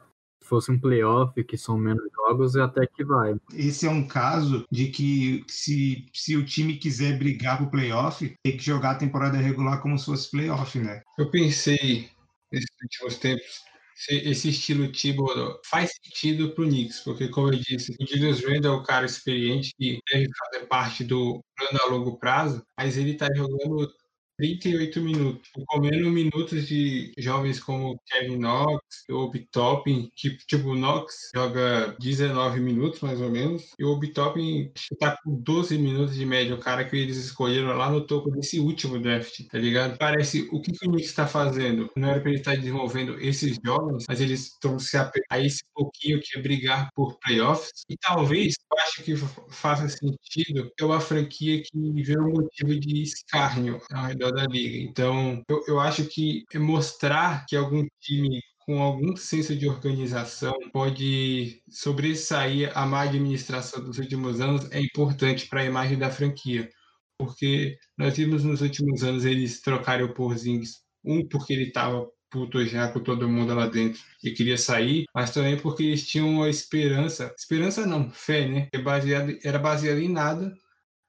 [0.43, 3.37] Se fosse um playoff, que são menos jogos, até que vai.
[3.53, 8.57] Esse é um caso de que se, se o time quiser brigar pro playoff, tem
[8.57, 11.03] que jogar a temporada regular como se fosse playoff, né?
[11.19, 12.09] Eu pensei
[12.51, 13.70] nesses últimos tempos
[14.09, 18.75] esse estilo Thibodeau faz sentido para o Knicks, porque, como eu disse, o Julius Randle
[18.75, 23.13] é um cara experiente que deve fazer parte do plano a longo prazo, mas ele
[23.13, 23.93] está jogando
[24.41, 31.31] 38 minutos, comendo minutos de jovens como Kevin Knox, Obi Toppin, que tipo, o Knox
[31.35, 36.25] joga 19 minutos mais ou menos, e o Obi Toppin tá com 12 minutos de
[36.25, 39.99] média, o cara que eles escolheram lá no topo desse último draft, tá ligado?
[39.99, 41.91] Parece, o que, que o Knicks tá fazendo?
[41.95, 45.39] Não era pra ele estar tá desenvolvendo esses jovens, mas eles estão se apegando a
[45.39, 49.15] esse pouquinho que é brigar por playoffs, e talvez, eu acho que
[49.51, 54.79] faça sentido, é uma franquia que virou um motivo de escárnio ao redor da liga.
[54.79, 58.41] Então, eu, eu acho que mostrar que algum time
[58.71, 65.49] com algum senso de organização pode sobressair a má administração dos últimos anos é importante
[65.49, 66.71] para a imagem da franquia.
[67.19, 72.65] Porque nós vimos nos últimos anos eles trocarem o Porzingis, um porque ele estava puto
[72.65, 76.49] já com todo mundo lá dentro e queria sair, mas também porque eles tinham uma
[76.49, 78.69] esperança, esperança não, fé, né?
[78.73, 80.55] É baseado, era baseado em nada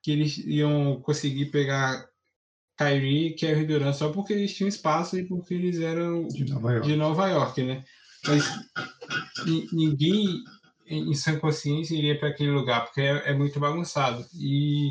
[0.03, 2.07] que eles iam conseguir pegar
[2.81, 6.71] Kyrie e Kevin Durant só porque eles tinham espaço e porque eles eram de Nova
[6.71, 7.83] York, de Nova York né?
[8.27, 8.45] Mas
[9.71, 10.43] ninguém
[10.87, 14.89] em sã consciência iria para aquele lugar porque é, é muito bagunçado e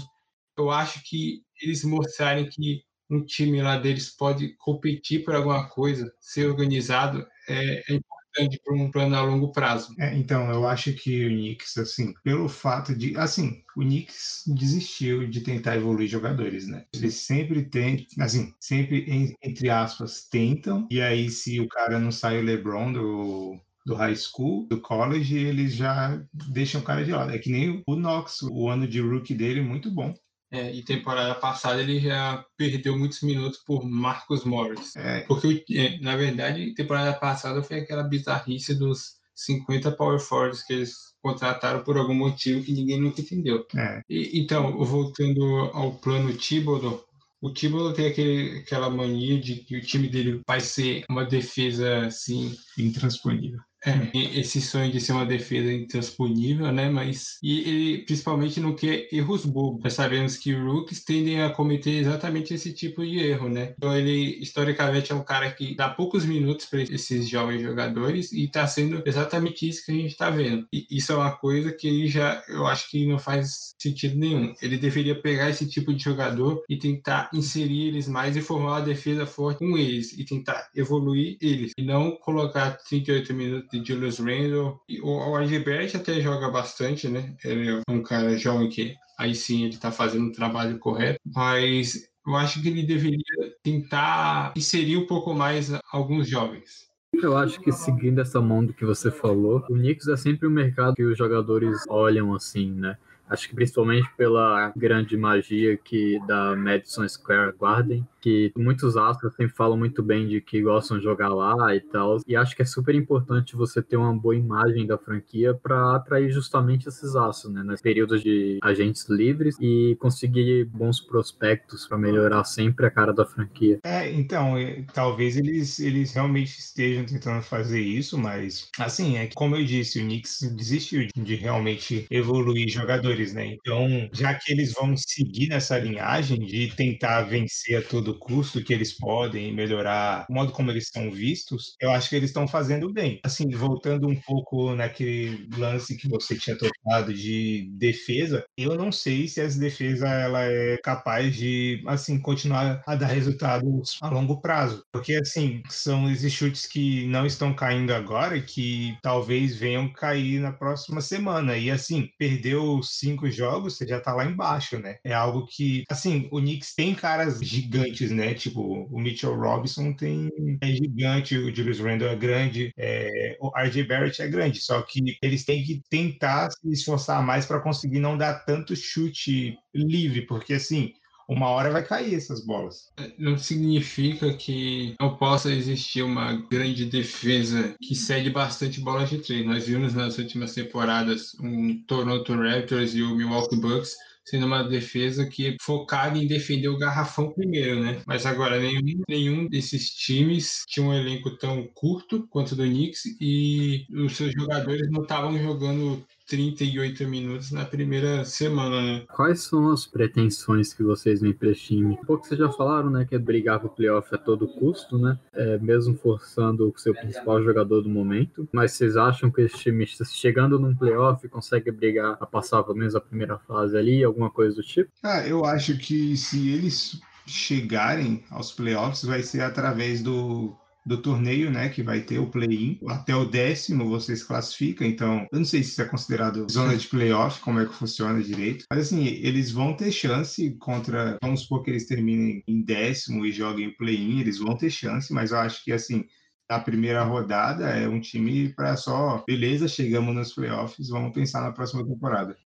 [0.57, 6.13] eu acho que eles mostrarem que um time lá deles pode competir por alguma coisa,
[6.21, 8.01] ser organizado, é, é
[8.31, 9.95] importante para um plano a longo prazo.
[9.99, 15.29] É, então, eu acho que o Knicks, assim, pelo fato de, assim, o Knicks desistiu
[15.29, 16.85] de tentar evoluir jogadores, né?
[16.95, 22.39] Eles sempre tem, assim, sempre, entre aspas, tentam, e aí se o cara não sai
[22.39, 27.33] o LeBron do, do high school, do college, eles já deixam o cara de lado.
[27.33, 30.15] É que nem o Knox, o ano de rookie dele, muito bom.
[30.53, 34.97] É, e temporada passada ele já perdeu muitos minutos por Marcos Morris.
[34.97, 35.21] É.
[35.21, 40.95] Porque, é, na verdade, temporada passada foi aquela bizarrice dos 50 power forwards que eles
[41.23, 43.65] contrataram por algum motivo que ninguém nunca entendeu.
[43.77, 44.03] É.
[44.09, 45.43] E, então, voltando
[45.73, 47.05] ao plano Thibodeau,
[47.41, 52.07] o Thibodeau tem aquele, aquela mania de que o time dele vai ser uma defesa
[52.07, 53.61] assim intransponível.
[53.85, 56.91] É, esse sonho de ser uma defesa intransponível, né?
[56.91, 59.83] Mas e ele principalmente não quer erros bobos.
[59.83, 63.73] Nós sabemos que rookies tendem a cometer exatamente esse tipo de erro, né?
[63.77, 68.45] Então ele historicamente é um cara que dá poucos minutos para esses jovens jogadores e
[68.45, 70.67] está sendo exatamente isso que a gente está vendo.
[70.73, 74.53] E isso é uma coisa que ele já eu acho que não faz sentido nenhum.
[74.61, 78.83] Ele deveria pegar esse tipo de jogador e tentar inserir eles mais e formar uma
[78.83, 84.19] defesa forte com eles e tentar evoluir eles e não colocar 38 minutos de Julius
[84.19, 84.81] Randle.
[84.89, 87.35] E o, o até joga bastante, né?
[87.45, 92.09] Ele é um cara jovem que aí sim ele tá fazendo o trabalho correto, mas
[92.27, 93.21] eu acho que ele deveria
[93.63, 96.89] tentar inserir um pouco mais alguns jovens.
[97.13, 100.51] Eu acho que seguindo essa mão do que você falou, o Knicks é sempre um
[100.51, 102.97] mercado que os jogadores olham assim, né?
[103.29, 109.55] Acho que principalmente pela grande magia que da Madison Square Garden, que muitos astros sempre
[109.55, 112.19] falam muito bem de que gostam de jogar lá e tal.
[112.27, 116.31] E acho que é super importante você ter uma boa imagem da franquia para atrair
[116.31, 117.63] justamente esses astros, né?
[117.63, 123.25] Nos períodos de agentes livres e conseguir bons prospectos para melhorar sempre a cara da
[123.25, 123.79] franquia.
[123.85, 124.55] É, então,
[124.93, 130.01] talvez eles, eles realmente estejam tentando fazer isso, mas assim, é que, como eu disse,
[130.01, 133.47] o Knicks desistiu de, de realmente evoluir jogadores, né?
[133.47, 138.73] Então, já que eles vão seguir nessa linhagem de tentar vencer a todo custo que
[138.73, 142.93] eles podem melhorar o modo como eles são vistos, eu acho que eles estão fazendo
[142.93, 143.21] bem.
[143.25, 149.29] Assim, voltando um pouco naquele lance que você tinha tocado de defesa, eu não sei
[149.29, 154.83] se essa defesa ela é capaz de assim continuar a dar resultados a longo prazo,
[154.93, 160.41] porque assim são esses chutes que não estão caindo agora e que talvez venham cair
[160.41, 164.97] na próxima semana e assim perdeu cinco jogos, você já tá lá embaixo, né?
[165.05, 168.35] É algo que assim o Knicks tem caras gigantes né?
[168.35, 170.31] Tipo, o Mitchell Robinson tem
[170.61, 175.19] é gigante, o Julius Randle é grande, é, o RJ Barrett é grande, só que
[175.23, 180.55] eles têm que tentar se esforçar mais para conseguir não dar tanto chute livre, porque
[180.55, 180.95] assim,
[181.31, 182.91] uma hora vai cair essas bolas.
[183.17, 189.47] Não significa que não possa existir uma grande defesa que cede bastante bola de três.
[189.47, 193.95] Nós vimos nas últimas temporadas um Toronto Raptors e o Milwaukee Bucks
[194.31, 198.01] sendo uma defesa que é focada em defender o garrafão primeiro, né?
[198.07, 203.03] Mas agora, nenhum, nenhum desses times tinha um elenco tão curto quanto o do Knicks
[203.21, 209.03] e os seus jogadores não estavam jogando 38 minutos na primeira semana, né?
[209.13, 213.17] Quais são as pretensões que vocês me para Um pouco vocês já falaram, né, que
[213.17, 215.19] é brigar pro playoff a todo custo, né?
[215.35, 218.49] É, mesmo forçando o seu principal jogador do momento.
[218.53, 222.95] Mas vocês acham que esse time, chegando num playoff, consegue brigar a passar pelo menos
[222.95, 224.91] a primeira fase ali, alguma coisa do tipo?
[225.03, 230.57] Ah, eu acho que se eles chegarem aos playoffs vai ser através do,
[230.87, 231.69] do torneio, né?
[231.69, 232.79] Que vai ter o play-in.
[232.89, 236.77] Até o décimo você se classifica, então eu não sei se isso é considerado zona
[236.77, 238.65] de playoff, como é que funciona direito.
[238.71, 241.19] Mas assim, eles vão ter chance contra.
[241.23, 245.13] Vamos supor que eles terminem em décimo e joguem o play-in, eles vão ter chance,
[245.13, 246.05] mas eu acho que assim.
[246.51, 251.53] Na primeira rodada é um time para só, beleza, chegamos nos playoffs, vamos pensar na
[251.53, 252.37] próxima temporada.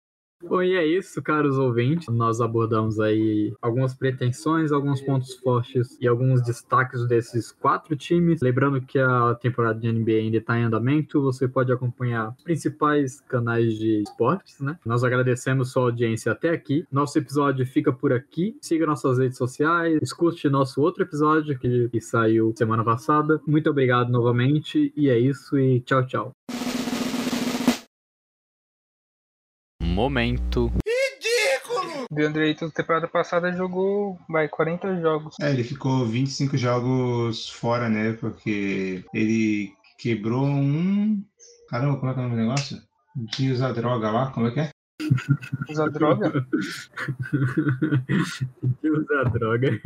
[0.49, 2.09] Bom, e é isso, caros ouvintes.
[2.09, 8.41] Nós abordamos aí algumas pretensões, alguns pontos fortes e alguns destaques desses quatro times.
[8.43, 13.75] Lembrando que a temporada de NBA ainda está em andamento, você pode acompanhar principais canais
[13.75, 14.79] de esportes, né?
[14.85, 16.87] Nós agradecemos sua audiência até aqui.
[16.93, 18.57] Nosso episódio fica por aqui.
[18.61, 23.41] Siga nossas redes sociais, escute nosso outro episódio que, que saiu semana passada.
[23.47, 26.64] Muito obrigado novamente, e é isso, e tchau, tchau.
[29.95, 30.73] Momento.
[32.11, 35.37] O DeAndre Ayton, temporada passada, jogou, vai, 40 jogos.
[35.41, 38.13] É, ele ficou 25 jogos fora, né?
[38.15, 41.25] Porque ele quebrou um.
[41.69, 42.83] Caramba, como é que é o nome do negócio?
[43.15, 44.71] De usar droga lá, como é que é?
[45.71, 46.47] Usa droga?
[48.81, 49.81] que usa droga.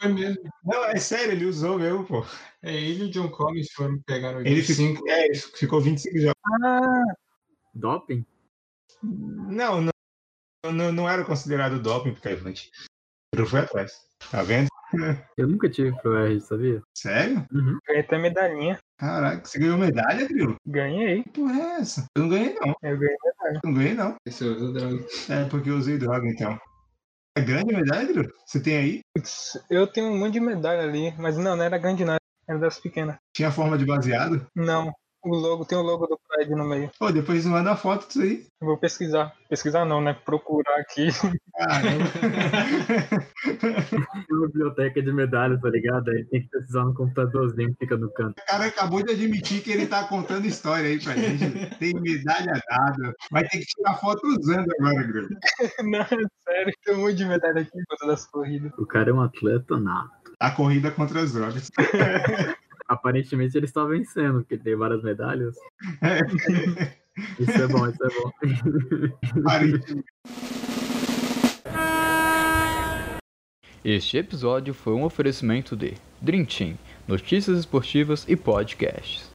[0.00, 0.42] Foi mesmo.
[0.64, 2.26] Não, é sério, ele usou mesmo, pô.
[2.60, 4.96] É, ele e o John Collins foram pegar no Ele 25.
[4.96, 6.40] ficou, é, ficou 25 jogos.
[6.64, 7.14] Ah,
[7.72, 8.26] Doping?
[9.02, 9.92] Não, não,
[10.72, 12.70] não, não era considerado doping porque é infantil.
[13.34, 13.92] Ele foi atrás.
[14.30, 14.68] Tá vendo?
[15.36, 16.82] Eu nunca tive ProR, sabia?
[16.96, 17.46] Sério?
[17.86, 18.78] ganhei até medalhinha.
[18.98, 20.56] Caraca, você ganhou medalha, Grilo?
[20.66, 22.06] Ganhei, Que porra é essa?
[22.16, 22.74] Eu não ganhei, não.
[22.82, 23.16] eu ganhei.
[23.24, 24.16] Eu não ganhei, não.
[24.24, 25.04] Esse usa droga.
[25.28, 26.58] É porque eu usei droga, então.
[27.36, 28.32] É grande a medalha, Grilo?
[28.46, 29.00] Você tem aí?
[29.16, 32.58] Putz, eu tenho um monte de medalha ali, mas não, não era grande nada, era
[32.58, 33.16] das pequenas.
[33.34, 34.46] Tinha forma de baseado?
[34.54, 34.92] Não,
[35.30, 36.90] o logo, tem o logo do Pride no meio.
[36.98, 38.46] Pô, depois manda a foto disso aí.
[38.60, 39.32] Eu vou pesquisar.
[39.48, 40.14] Pesquisar não, né?
[40.24, 41.08] Procurar aqui.
[41.52, 42.04] Caramba.
[43.42, 46.10] Tem uma biblioteca de medalhas, tá ligado?
[46.10, 48.40] Aí tem que precisar no computadorzinho que fica no canto.
[48.40, 51.78] O cara acabou de admitir que ele tá contando história aí pra gente.
[51.78, 53.14] Tem medalha dada.
[53.30, 55.28] Vai ter que tirar foto usando agora, Grilo.
[55.84, 56.06] não,
[56.44, 58.72] sério, tem um monte de medalha aqui por conta das corridas.
[58.78, 60.32] O cara é um atleta nato.
[60.40, 61.70] A corrida contra as drogas.
[62.86, 65.56] Aparentemente ele está vencendo, porque tem várias medalhas.
[67.38, 68.30] Isso é bom, isso é bom.
[73.84, 79.22] Este episódio foi um oferecimento de Dream Team, notícias esportivas e podcasts.